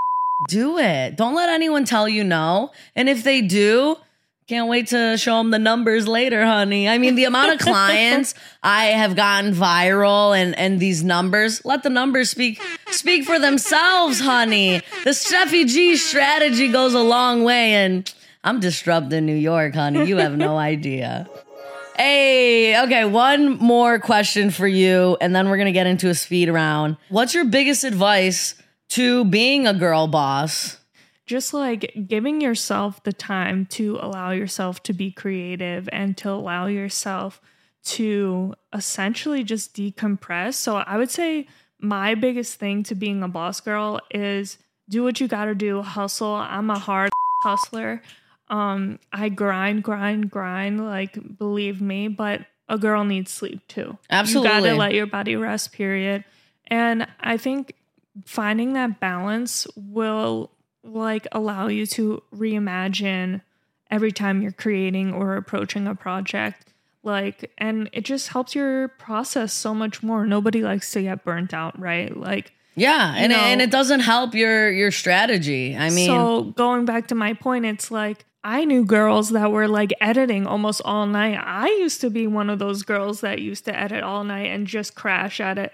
do 0.49 0.77
it. 0.77 1.15
Don't 1.15 1.35
let 1.35 1.49
anyone 1.49 1.85
tell 1.85 2.09
you 2.09 2.23
no. 2.23 2.71
And 2.95 3.07
if 3.07 3.23
they 3.23 3.41
do, 3.41 3.97
can't 4.47 4.67
wait 4.67 4.87
to 4.87 5.17
show 5.17 5.37
them 5.37 5.51
the 5.51 5.59
numbers 5.59 6.07
later, 6.07 6.45
honey. 6.45 6.89
I 6.89 6.97
mean, 6.97 7.15
the 7.15 7.23
amount 7.23 7.53
of 7.53 7.59
clients 7.67 8.35
I 8.61 8.85
have 8.87 9.15
gotten 9.15 9.53
viral 9.53 10.37
and 10.37 10.57
and 10.57 10.79
these 10.79 11.03
numbers, 11.03 11.63
let 11.63 11.83
the 11.83 11.89
numbers 11.89 12.29
speak 12.29 12.61
speak 12.91 13.23
for 13.25 13.39
themselves, 13.39 14.19
honey. 14.19 14.81
The 15.03 15.11
Steffi 15.11 15.67
G 15.67 15.95
strategy 15.95 16.67
goes 16.69 16.93
a 16.93 17.01
long 17.01 17.43
way 17.43 17.73
and 17.73 18.11
I'm 18.43 18.59
disrupting 18.59 19.25
New 19.25 19.35
York, 19.35 19.75
honey. 19.75 20.05
You 20.05 20.17
have 20.17 20.35
no 20.35 20.57
idea. 20.73 21.29
Hey, 21.95 22.81
okay, 22.83 23.05
one 23.05 23.57
more 23.59 23.99
question 23.99 24.49
for 24.49 24.67
you 24.67 25.15
and 25.21 25.35
then 25.35 25.47
we're 25.47 25.57
going 25.57 25.67
to 25.67 25.71
get 25.71 25.87
into 25.87 26.09
a 26.09 26.15
speed 26.15 26.49
round. 26.49 26.97
What's 27.09 27.33
your 27.33 27.45
biggest 27.45 27.83
advice 27.83 28.55
to 28.89 29.23
being 29.25 29.67
a 29.67 29.73
girl 29.73 30.07
boss? 30.07 30.77
Just 31.25 31.53
like 31.53 31.93
giving 32.07 32.41
yourself 32.41 33.01
the 33.03 33.13
time 33.13 33.65
to 33.67 33.97
allow 34.01 34.31
yourself 34.31 34.83
to 34.83 34.93
be 34.93 35.11
creative 35.11 35.87
and 35.91 36.17
to 36.17 36.29
allow 36.29 36.67
yourself 36.67 37.41
to 37.85 38.53
essentially 38.73 39.43
just 39.43 39.75
decompress. 39.75 40.55
So 40.55 40.77
I 40.77 40.97
would 40.97 41.09
say 41.09 41.47
my 41.79 42.15
biggest 42.15 42.55
thing 42.55 42.83
to 42.83 42.95
being 42.95 43.23
a 43.23 43.27
boss 43.27 43.59
girl 43.59 43.99
is 44.11 44.57
do 44.89 45.03
what 45.03 45.19
you 45.19 45.27
got 45.27 45.45
to 45.45 45.55
do, 45.55 45.81
hustle. 45.81 46.33
I'm 46.33 46.69
a 46.69 46.79
hard 46.79 47.11
hustler. 47.43 48.01
Um 48.49 48.99
I 49.11 49.29
grind, 49.29 49.83
grind, 49.83 50.29
grind 50.29 50.85
like 50.85 51.37
believe 51.37 51.81
me, 51.81 52.07
but 52.07 52.45
a 52.69 52.77
girl 52.77 53.03
needs 53.03 53.31
sleep 53.31 53.67
too. 53.67 53.97
Absolutely. 54.09 54.49
You 54.49 54.55
got 54.55 54.67
to 54.67 54.75
let 54.75 54.93
your 54.93 55.05
body 55.05 55.35
rest 55.35 55.73
period. 55.73 56.23
And 56.67 57.07
I 57.19 57.37
think 57.37 57.75
finding 58.25 58.73
that 58.73 58.99
balance 58.99 59.67
will 59.75 60.51
like 60.83 61.27
allow 61.31 61.67
you 61.67 61.85
to 61.87 62.21
reimagine 62.35 63.41
every 63.89 64.11
time 64.11 64.41
you're 64.41 64.51
creating 64.51 65.13
or 65.13 65.35
approaching 65.35 65.87
a 65.87 65.95
project 65.95 66.73
like 67.03 67.51
and 67.57 67.89
it 67.93 68.05
just 68.05 68.29
helps 68.29 68.55
your 68.55 68.87
process 68.87 69.53
so 69.53 69.73
much 69.73 70.01
more. 70.01 70.25
Nobody 70.25 70.61
likes 70.61 70.91
to 70.91 71.01
get 71.01 71.23
burnt 71.25 71.53
out 71.53 71.77
right? 71.79 72.15
Like 72.15 72.53
Yeah, 72.75 73.13
and 73.15 73.31
it, 73.31 73.35
know- 73.35 73.41
and 73.41 73.61
it 73.61 73.71
doesn't 73.71 73.99
help 74.01 74.33
your 74.33 74.71
your 74.71 74.89
strategy. 74.91 75.75
I 75.75 75.89
mean, 75.89 76.07
so 76.07 76.43
going 76.55 76.85
back 76.85 77.07
to 77.09 77.15
my 77.15 77.33
point 77.33 77.65
it's 77.65 77.91
like 77.91 78.25
i 78.45 78.65
knew 78.65 78.83
girls 78.83 79.29
that 79.29 79.53
were 79.53 79.67
like 79.69 79.93
editing 80.01 80.47
almost 80.47 80.81
all 80.85 81.05
night. 81.05 81.37
I 81.41 81.67
used 81.79 82.01
to 82.01 82.09
be 82.09 82.25
one 82.27 82.49
of 82.49 82.59
those 82.59 82.83
girls 82.83 83.21
that 83.21 83.39
used 83.39 83.65
to 83.65 83.77
edit 83.77 84.03
all 84.03 84.23
night 84.23 84.47
and 84.47 84.65
just 84.65 84.95
crash 84.95 85.39
at 85.39 85.57
it 85.57 85.73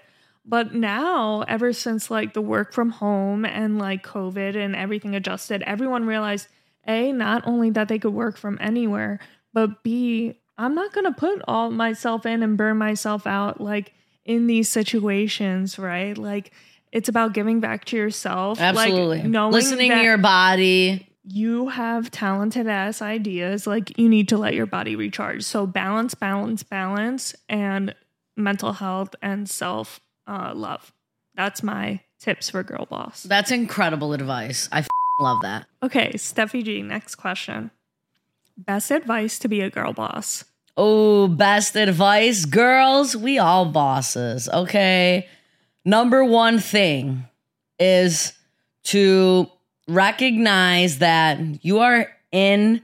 but 0.50 0.74
now 0.74 1.42
ever 1.46 1.72
since 1.72 2.10
like 2.10 2.34
the 2.34 2.42
work 2.42 2.72
from 2.72 2.90
home 2.90 3.44
and 3.44 3.78
like 3.78 4.04
covid 4.04 4.56
and 4.56 4.74
everything 4.74 5.14
adjusted 5.14 5.62
everyone 5.62 6.04
realized 6.04 6.48
a 6.86 7.12
not 7.12 7.46
only 7.46 7.70
that 7.70 7.88
they 7.88 7.98
could 7.98 8.12
work 8.12 8.36
from 8.36 8.58
anywhere 8.60 9.18
but 9.52 9.82
b 9.82 10.34
i'm 10.58 10.74
not 10.74 10.92
going 10.92 11.06
to 11.06 11.12
put 11.12 11.40
all 11.46 11.70
myself 11.70 12.26
in 12.26 12.42
and 12.42 12.58
burn 12.58 12.76
myself 12.76 13.26
out 13.26 13.60
like 13.60 13.92
in 14.24 14.46
these 14.46 14.68
situations 14.68 15.78
right 15.78 16.18
like 16.18 16.52
it's 16.92 17.08
about 17.08 17.32
giving 17.32 17.60
back 17.60 17.84
to 17.84 17.96
yourself 17.96 18.60
absolutely. 18.60 19.18
like 19.18 19.26
knowing 19.26 19.52
Listening 19.52 19.92
to 19.92 20.02
your 20.02 20.18
body. 20.18 21.06
you 21.22 21.68
have 21.68 22.10
talented 22.10 22.66
ass 22.66 23.00
ideas 23.00 23.66
like 23.66 23.96
you 23.96 24.08
need 24.08 24.28
to 24.28 24.36
let 24.36 24.54
your 24.54 24.66
body 24.66 24.96
recharge 24.96 25.44
so 25.44 25.66
balance 25.66 26.14
balance 26.14 26.62
balance 26.64 27.34
and 27.48 27.94
mental 28.36 28.72
health 28.72 29.14
and 29.22 29.48
self 29.48 30.00
uh, 30.26 30.52
love 30.54 30.92
that's 31.34 31.62
my 31.62 32.00
tips 32.18 32.50
for 32.50 32.62
girl 32.62 32.86
boss 32.86 33.22
That's 33.22 33.50
incredible 33.50 34.12
advice. 34.12 34.68
I 34.72 34.80
f- 34.80 34.88
love 35.18 35.42
that. 35.42 35.66
okay 35.82 36.12
steffi 36.14 36.62
g 36.64 36.82
next 36.82 37.14
question 37.16 37.70
best 38.56 38.90
advice 38.90 39.38
to 39.38 39.48
be 39.48 39.60
a 39.60 39.70
girl 39.70 39.92
boss 39.92 40.44
Oh, 40.76 41.26
best 41.28 41.76
advice, 41.76 42.46
girls. 42.46 43.14
We 43.14 43.38
all 43.38 43.66
bosses, 43.66 44.48
okay? 44.48 45.28
Number 45.84 46.24
one 46.24 46.58
thing 46.58 47.26
is 47.78 48.32
to 48.84 49.50
recognize 49.88 50.98
that 50.98 51.38
you 51.62 51.80
are 51.80 52.08
in 52.32 52.80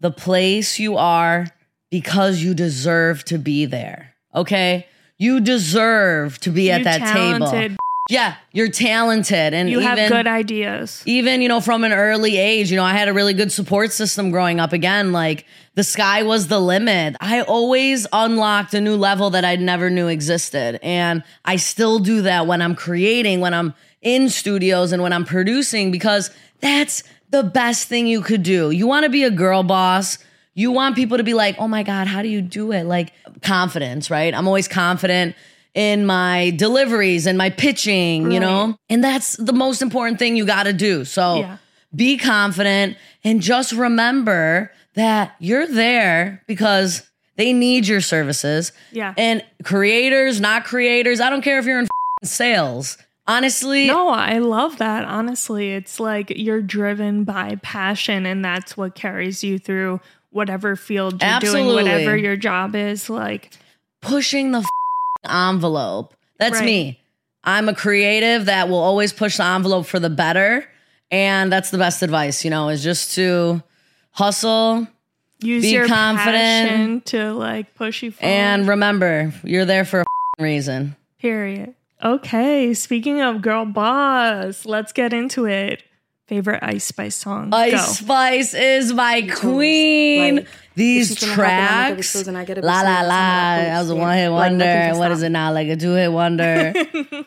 the 0.00 0.10
place 0.10 0.78
you 0.78 0.96
are 0.98 1.46
because 1.90 2.42
you 2.42 2.52
deserve 2.52 3.24
to 3.26 3.38
be 3.38 3.64
there. 3.64 4.12
Okay? 4.34 4.86
You 5.20 5.40
deserve 5.40 6.40
to 6.40 6.50
be 6.50 6.70
at 6.70 6.84
that 6.84 7.00
talented, 7.00 7.50
table. 7.50 7.76
Yeah, 8.08 8.36
you're 8.52 8.70
talented. 8.70 9.52
And 9.52 9.68
you 9.68 9.80
even 9.80 9.98
have 9.98 10.08
good 10.08 10.26
ideas. 10.26 11.02
even 11.04 11.42
you 11.42 11.48
know 11.48 11.60
from 11.60 11.84
an 11.84 11.92
early 11.92 12.38
age 12.38 12.70
you 12.70 12.76
know 12.76 12.84
i 12.84 12.92
had 12.92 13.06
a 13.06 13.12
really 13.12 13.34
good 13.34 13.52
support 13.52 13.92
system 13.92 14.30
growing 14.30 14.58
up. 14.58 14.72
Again 14.72 15.12
like 15.12 15.44
the 15.74 15.84
sky 15.84 16.22
was 16.22 16.48
the 16.48 16.58
limit. 16.58 17.16
I 17.20 17.42
always 17.42 18.06
unlocked 18.14 18.72
a 18.72 18.80
new 18.80 18.96
level 18.96 19.28
that 19.30 19.44
i 19.44 19.56
never 19.56 19.90
knew 19.90 20.08
existed. 20.08 20.80
And 20.82 21.22
i 21.44 21.56
still 21.56 21.98
do 21.98 22.22
that 22.22 22.46
when 22.46 22.62
i'm 22.62 22.74
creating 22.74 23.40
when 23.40 23.52
i'm 23.52 23.74
in 24.00 24.30
studios 24.30 24.90
and 24.90 25.02
when 25.02 25.12
i'm 25.12 25.26
producing 25.26 25.90
because 25.90 26.30
that's 26.60 27.04
the 27.28 27.42
best 27.42 27.88
thing 27.88 28.06
you 28.06 28.22
could 28.22 28.42
do. 28.42 28.70
You 28.70 28.86
want 28.86 29.04
to 29.04 29.10
be 29.10 29.24
a 29.24 29.30
girl 29.30 29.62
boss 29.62 30.16
you 30.54 30.70
want 30.72 30.96
people 30.96 31.16
to 31.16 31.24
be 31.24 31.34
like 31.34 31.56
oh 31.58 31.68
my 31.68 31.82
god 31.82 32.06
how 32.06 32.22
do 32.22 32.28
you 32.28 32.42
do 32.42 32.72
it 32.72 32.84
like 32.84 33.12
confidence 33.42 34.10
right 34.10 34.34
i'm 34.34 34.46
always 34.46 34.68
confident 34.68 35.34
in 35.74 36.04
my 36.04 36.50
deliveries 36.56 37.26
and 37.26 37.38
my 37.38 37.50
pitching, 37.50 38.32
you 38.32 38.40
know? 38.40 38.76
And 38.88 39.04
that's 39.04 39.36
the 39.36 39.52
most 39.52 39.82
important 39.82 40.18
thing 40.18 40.34
you 40.36 40.44
got 40.44 40.64
to 40.64 40.72
do. 40.72 41.04
So 41.04 41.36
Yeah. 41.36 41.56
be 41.94 42.18
confident 42.18 42.96
and 43.22 43.40
just 43.40 43.72
remember 43.72 44.72
that 44.94 45.34
you're 45.38 45.68
there 45.68 46.42
because 46.48 47.08
they 47.36 47.52
need 47.52 47.86
your 47.86 48.00
services. 48.00 48.72
Yeah. 48.90 49.14
And 49.16 49.44
creators, 49.62 50.40
not 50.40 50.64
creators, 50.64 51.20
I 51.20 51.30
don't 51.30 51.42
care 51.42 51.58
if 51.60 51.66
you're 51.66 51.78
in 51.78 51.86
sales. 52.24 52.98
Honestly, 53.28 53.86
no 53.86 54.08
i 54.08 54.38
love 54.38 54.78
that 54.78 55.04
honestly 55.04 55.70
it's 55.70 56.00
like 56.00 56.32
you're 56.34 56.60
driven 56.60 57.22
by 57.22 57.56
passion 57.62 58.26
and 58.26 58.44
that's 58.44 58.76
what 58.76 58.96
carries 58.96 59.44
you 59.44 59.56
through 59.56 60.00
whatever 60.30 60.76
field 60.76 61.20
you're 61.20 61.30
Absolutely. 61.30 61.62
doing 61.84 61.84
whatever 61.84 62.16
your 62.16 62.36
job 62.36 62.74
is 62.74 63.10
like 63.10 63.50
pushing 64.00 64.52
the 64.52 64.64
envelope. 65.28 66.14
That's 66.38 66.56
Right. 66.60 66.64
me. 66.64 67.00
I'm 67.44 67.68
a 67.68 67.74
creative 67.74 68.46
that 68.46 68.68
will 68.68 68.78
always 68.78 69.12
push 69.12 69.36
the 69.38 69.44
envelope 69.44 69.86
for 69.86 69.98
the 69.98 70.10
better. 70.10 70.66
And 71.10 71.50
that's 71.50 71.70
the 71.70 71.78
best 71.78 72.02
advice, 72.02 72.44
you 72.44 72.50
know, 72.50 72.68
is 72.68 72.82
just 72.82 73.14
to 73.16 73.62
hustle 74.12 74.86
use 75.40 75.62
Be 75.62 75.70
your 75.70 75.86
confident. 75.88 77.06
to 77.06 77.32
like 77.32 77.74
push 77.74 78.02
you 78.02 78.10
forward. 78.12 78.30
and 78.32 78.68
remember, 78.68 79.32
you're 79.42 79.64
there 79.64 79.84
for 79.84 80.00
a 80.02 80.04
reason. 80.42 80.96
period. 81.18 81.74
Okay, 82.02 82.72
speaking 82.72 83.20
of 83.20 83.42
girl 83.42 83.66
boss, 83.66 84.64
let's 84.64 84.92
get 84.92 85.12
into 85.12 85.44
it. 85.46 85.82
Favorite 86.30 86.60
Ice 86.62 86.84
Spice 86.84 87.16
song? 87.16 87.52
Ice 87.52 87.72
Go. 87.72 87.78
Spice 88.04 88.54
is 88.54 88.92
my 88.92 89.22
queen. 89.22 90.36
Like, 90.36 90.46
These 90.76 91.10
if 91.10 91.18
she's 91.18 91.28
gonna 91.36 91.42
help 91.42 91.50
it, 91.50 91.50
I'm 91.50 91.96
tracks, 91.96 92.12
give 92.12 92.20
it 92.20 92.24
to 92.24 92.30
her 92.30 92.30
and 92.30 92.38
I 92.38 92.44
get 92.44 92.64
la 92.64 92.72
la 92.72 92.78
some- 92.78 92.86
some 92.86 92.94
la. 92.94 93.00
of 93.00 93.08
that 93.10 93.64
That 93.64 93.78
was 93.80 93.90
a 93.90 93.96
one 93.96 94.14
hit 94.16 94.22
yeah. 94.22 94.28
Like, 94.28 94.40
wonder. 94.40 94.64
nothing 94.64 94.80
can 94.92 94.98
what 94.98 95.06
stop 95.06 95.16
is 95.16 95.22
it 95.24 95.28
now? 95.30 95.52
Like 95.52 95.68
a 95.68 95.76
two 95.76 95.92
hit 95.94 96.12
wonder. 96.12 96.72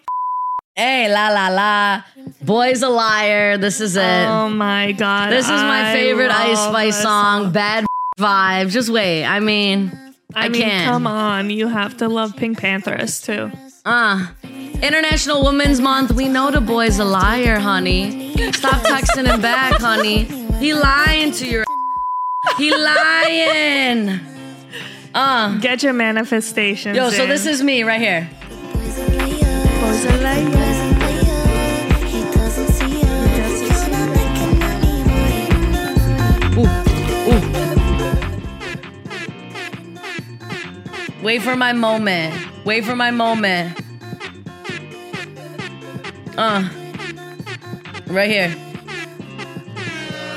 Hey, 0.76 1.08
la 1.14 1.28
la 1.30 1.50
la. 1.50 2.02
Boy's 2.42 2.82
a 2.82 2.90
liar. 2.90 3.58
This 3.60 3.80
is 3.82 3.96
it. 3.96 4.02
Oh 4.28 4.50
my 4.50 4.94
god. 4.94 5.32
this 5.32 5.46
is 5.46 5.52
my 5.52 5.92
I 5.92 5.94
favorite 5.94 6.32
Ice 6.32 6.60
Spice 6.60 6.96
this 6.96 7.04
song. 7.04 7.52
Bad 7.52 7.86
vibes. 8.20 8.72
Just 8.72 8.90
wait. 8.90 9.24
I 9.26 9.40
mean, 9.40 9.92
I, 10.34 10.46
I 10.46 10.50
mean, 10.50 10.62
can't. 10.62 10.90
come 10.90 11.06
on. 11.06 11.50
You 11.52 11.68
have 11.68 11.98
to 11.98 12.08
love 12.10 12.34
PinkPantheress 12.38 13.24
too. 13.24 13.52
Uh, 13.86 14.26
International 14.84 15.46
Women's 15.46 15.80
Month. 15.80 16.12
We 16.12 16.28
know 16.28 16.52
the 16.52 16.60
boy's 16.60 17.00
a 17.00 17.06
liar, 17.06 17.58
honey. 17.58 18.34
Stop 18.52 18.82
texting 18.82 19.26
him 19.34 19.40
back, 19.42 19.80
honey. 19.80 20.26
He 20.60 20.74
lying 20.74 21.32
to 21.34 21.48
your. 21.48 21.64
He 22.58 22.70
lying. 22.76 24.20
Uh, 25.16 25.58
Get 25.60 25.82
your 25.82 25.94
manifestations. 25.94 26.98
yo. 26.98 27.10
So 27.10 27.24
in. 27.24 27.30
this 27.30 27.46
is 27.46 27.64
me 27.64 27.84
right 27.84 28.02
here. 28.02 28.30
Boys 28.74 30.06
are 30.06 30.18
liars. 30.18 30.74
Wait 41.24 41.42
for 41.42 41.56
my 41.56 41.72
moment. 41.72 42.36
Wait 42.66 42.84
for 42.84 42.98
my 42.98 43.10
moment. 43.10 43.83
Uh. 46.38 46.70
Right 48.08 48.30
here. 48.30 48.50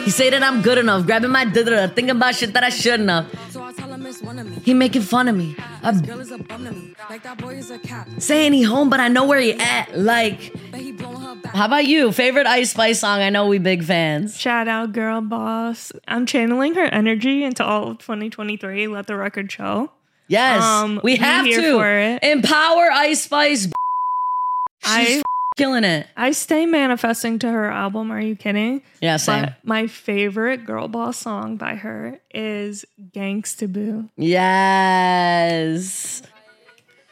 He 0.04 0.10
say 0.10 0.30
that 0.30 0.42
I'm 0.42 0.62
good 0.62 0.78
enough, 0.78 1.04
grabbing 1.04 1.30
my 1.30 1.44
da 1.44 1.88
thinking 1.88 2.10
about 2.10 2.34
shit 2.36 2.52
that 2.52 2.62
I 2.62 2.68
shouldn't 2.68 3.08
have. 3.10 3.26
So 3.50 3.62
I 3.64 3.72
tell 3.72 3.92
him 3.92 4.06
it's 4.06 4.22
one 4.22 4.38
of 4.38 4.48
me. 4.48 4.56
He 4.64 4.72
making 4.72 5.02
fun 5.02 5.26
of 5.26 5.36
me. 5.36 5.56
I 5.82 5.92
Girl 6.00 6.20
is 6.20 6.30
a 6.30 6.38
bum 6.38 6.64
to 6.64 6.70
me. 6.70 6.94
Like 7.10 7.22
that 7.24 7.38
boy 7.38 7.54
is 7.54 7.70
a 7.72 7.78
cat. 7.80 8.06
saying 8.22 8.52
he 8.52 8.62
home, 8.62 8.88
but 8.88 9.00
I 9.00 9.08
know 9.08 9.26
where 9.26 9.40
he 9.40 9.52
at. 9.54 9.98
Like, 9.98 10.54
he 10.74 10.92
blowing 10.92 11.20
her 11.22 11.34
back. 11.34 11.54
how 11.56 11.66
about 11.66 11.86
you? 11.86 12.12
Favorite 12.12 12.46
Ice 12.46 12.70
Spice 12.70 13.00
song? 13.00 13.18
I 13.20 13.30
know 13.30 13.48
we 13.48 13.58
big 13.58 13.82
fans. 13.82 14.38
Shout 14.38 14.68
out, 14.68 14.92
girl 14.92 15.20
boss. 15.22 15.92
I'm 16.06 16.24
channeling 16.24 16.74
her 16.76 16.84
energy 16.86 17.42
into 17.42 17.64
all 17.64 17.90
of 17.90 17.98
2023. 17.98 18.86
Let 18.86 19.08
the 19.08 19.16
record 19.16 19.50
show. 19.50 19.90
Yes, 20.28 20.62
Um, 20.62 21.00
we 21.02 21.12
we 21.12 21.16
have 21.16 21.46
to 21.46 21.72
for 21.78 21.88
it. 21.98 22.22
empower 22.22 22.90
Ice 22.92 23.22
Spice. 23.22 23.62
She's 23.62 23.72
I 24.84 25.22
killing 25.56 25.84
it. 25.84 26.06
I 26.16 26.32
stay 26.32 26.66
manifesting 26.66 27.38
to 27.40 27.50
her 27.50 27.70
album. 27.70 28.12
Are 28.12 28.20
you 28.20 28.36
kidding? 28.36 28.82
Yeah, 29.00 29.16
same. 29.16 29.46
But 29.46 29.54
my 29.64 29.86
favorite 29.86 30.64
girl 30.64 30.88
boss 30.88 31.18
song 31.18 31.56
by 31.56 31.74
her 31.74 32.20
is 32.32 32.84
Gangsta 33.12 33.72
Boo. 33.72 34.08
Yes. 34.16 36.22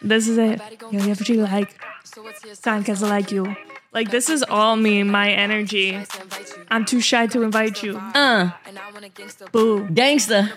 This 0.03 0.29
is 0.29 0.39
it. 0.39 0.61
Yo, 0.83 0.91
yeah, 0.91 1.09
what 1.09 1.29
you 1.29 1.43
like? 1.43 1.75
So 2.05 2.23
what's 2.23 2.61
Time 2.61 2.85
cause 2.85 3.03
I 3.03 3.09
like 3.09 3.33
you. 3.33 3.57
Like 3.95 4.11
this 4.11 4.29
is 4.29 4.43
all 4.43 4.75
me, 4.77 5.03
my 5.05 5.31
energy. 5.31 5.93
to 5.93 5.99
invite 6.23 6.49
you? 6.57 6.65
I'm 6.69 6.85
too 6.85 7.01
shy 7.01 7.27
to 7.29 7.43
invite 7.43 7.83
you. 7.85 7.97
Uh, 7.97 8.51
And 8.67 8.77
I 8.79 8.91
want 8.93 9.05
a 9.05 9.09
gangster 9.09 9.47
Boo. 9.53 9.87
gangsta. 9.89 10.51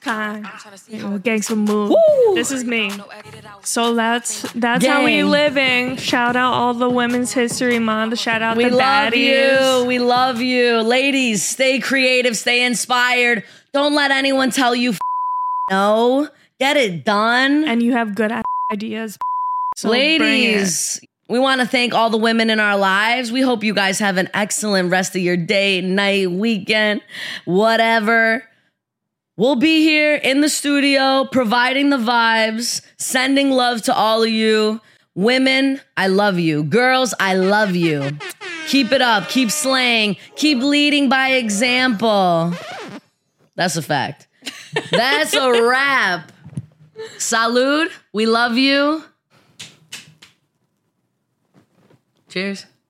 Kind. 0.00 0.46
I'm 0.46 0.58
trying 0.58 0.72
to 0.74 0.78
see 0.78 0.92
You 0.94 1.02
how 1.02 1.08
know, 1.10 1.16
it 1.16 1.22
gangsta 1.24 1.56
move. 1.56 1.90
Woo. 1.90 2.34
This 2.36 2.52
is 2.52 2.62
me. 2.64 2.88
no 2.96 3.06
edit 3.06 3.34
it 3.34 3.44
out. 3.44 3.66
So 3.66 3.94
that's 3.94 4.42
that's 4.52 4.86
how 4.86 5.04
we 5.04 5.24
living. 5.24 5.96
Shout 5.96 6.36
out 6.36 6.52
all 6.54 6.72
the 6.74 6.88
Women's 6.88 7.32
History 7.32 7.80
Month. 7.80 8.16
Shout 8.18 8.42
out 8.42 8.56
We 8.56 8.64
the 8.68 8.76
love 8.76 9.12
baddies. 9.12 9.80
you. 9.82 9.86
We 9.86 9.98
love 9.98 10.40
you. 10.40 10.78
Ladies, 10.82 11.42
stay 11.42 11.80
creative, 11.80 12.36
stay 12.36 12.64
inspired. 12.64 13.42
Don't 13.72 13.94
let 13.94 14.10
anyone 14.12 14.50
tell 14.52 14.74
you 14.76 14.90
f- 14.92 14.98
no. 15.70 16.28
Get 16.60 16.76
it 16.76 17.04
done. 17.04 17.64
And 17.64 17.82
you 17.82 17.92
have 17.92 18.14
good 18.14 18.32
ideas. 18.72 19.18
So. 19.76 19.88
Ladies, 19.90 21.00
we 21.28 21.38
want 21.38 21.60
to 21.60 21.66
thank 21.66 21.94
all 21.94 22.08
the 22.10 22.16
women 22.16 22.48
in 22.48 22.58
our 22.58 22.76
lives. 22.76 23.30
We 23.30 23.42
hope 23.42 23.62
you 23.62 23.74
guys 23.74 23.98
have 23.98 24.16
an 24.16 24.30
excellent 24.32 24.90
rest 24.90 25.14
of 25.14 25.22
your 25.22 25.36
day, 25.36 25.80
night, 25.82 26.30
weekend, 26.30 27.02
whatever. 27.44 28.44
We'll 29.36 29.56
be 29.56 29.82
here 29.82 30.14
in 30.16 30.40
the 30.40 30.48
studio 30.48 31.28
providing 31.30 31.90
the 31.90 31.98
vibes, 31.98 32.80
sending 32.96 33.50
love 33.50 33.82
to 33.82 33.94
all 33.94 34.22
of 34.22 34.30
you. 34.30 34.80
Women, 35.14 35.80
I 35.96 36.06
love 36.06 36.38
you. 36.38 36.64
Girls, 36.64 37.12
I 37.20 37.34
love 37.34 37.76
you. 37.76 38.16
Keep 38.68 38.92
it 38.92 39.02
up. 39.02 39.28
Keep 39.28 39.50
slaying. 39.50 40.16
Keep 40.36 40.58
leading 40.58 41.08
by 41.08 41.32
example. 41.32 42.54
That's 43.54 43.76
a 43.76 43.82
fact. 43.82 44.28
That's 44.90 45.34
a 45.34 45.62
wrap. 45.62 46.32
Salud. 47.16 47.90
We 48.12 48.26
love 48.26 48.56
you. 48.56 49.04
Cheers. 52.28 52.66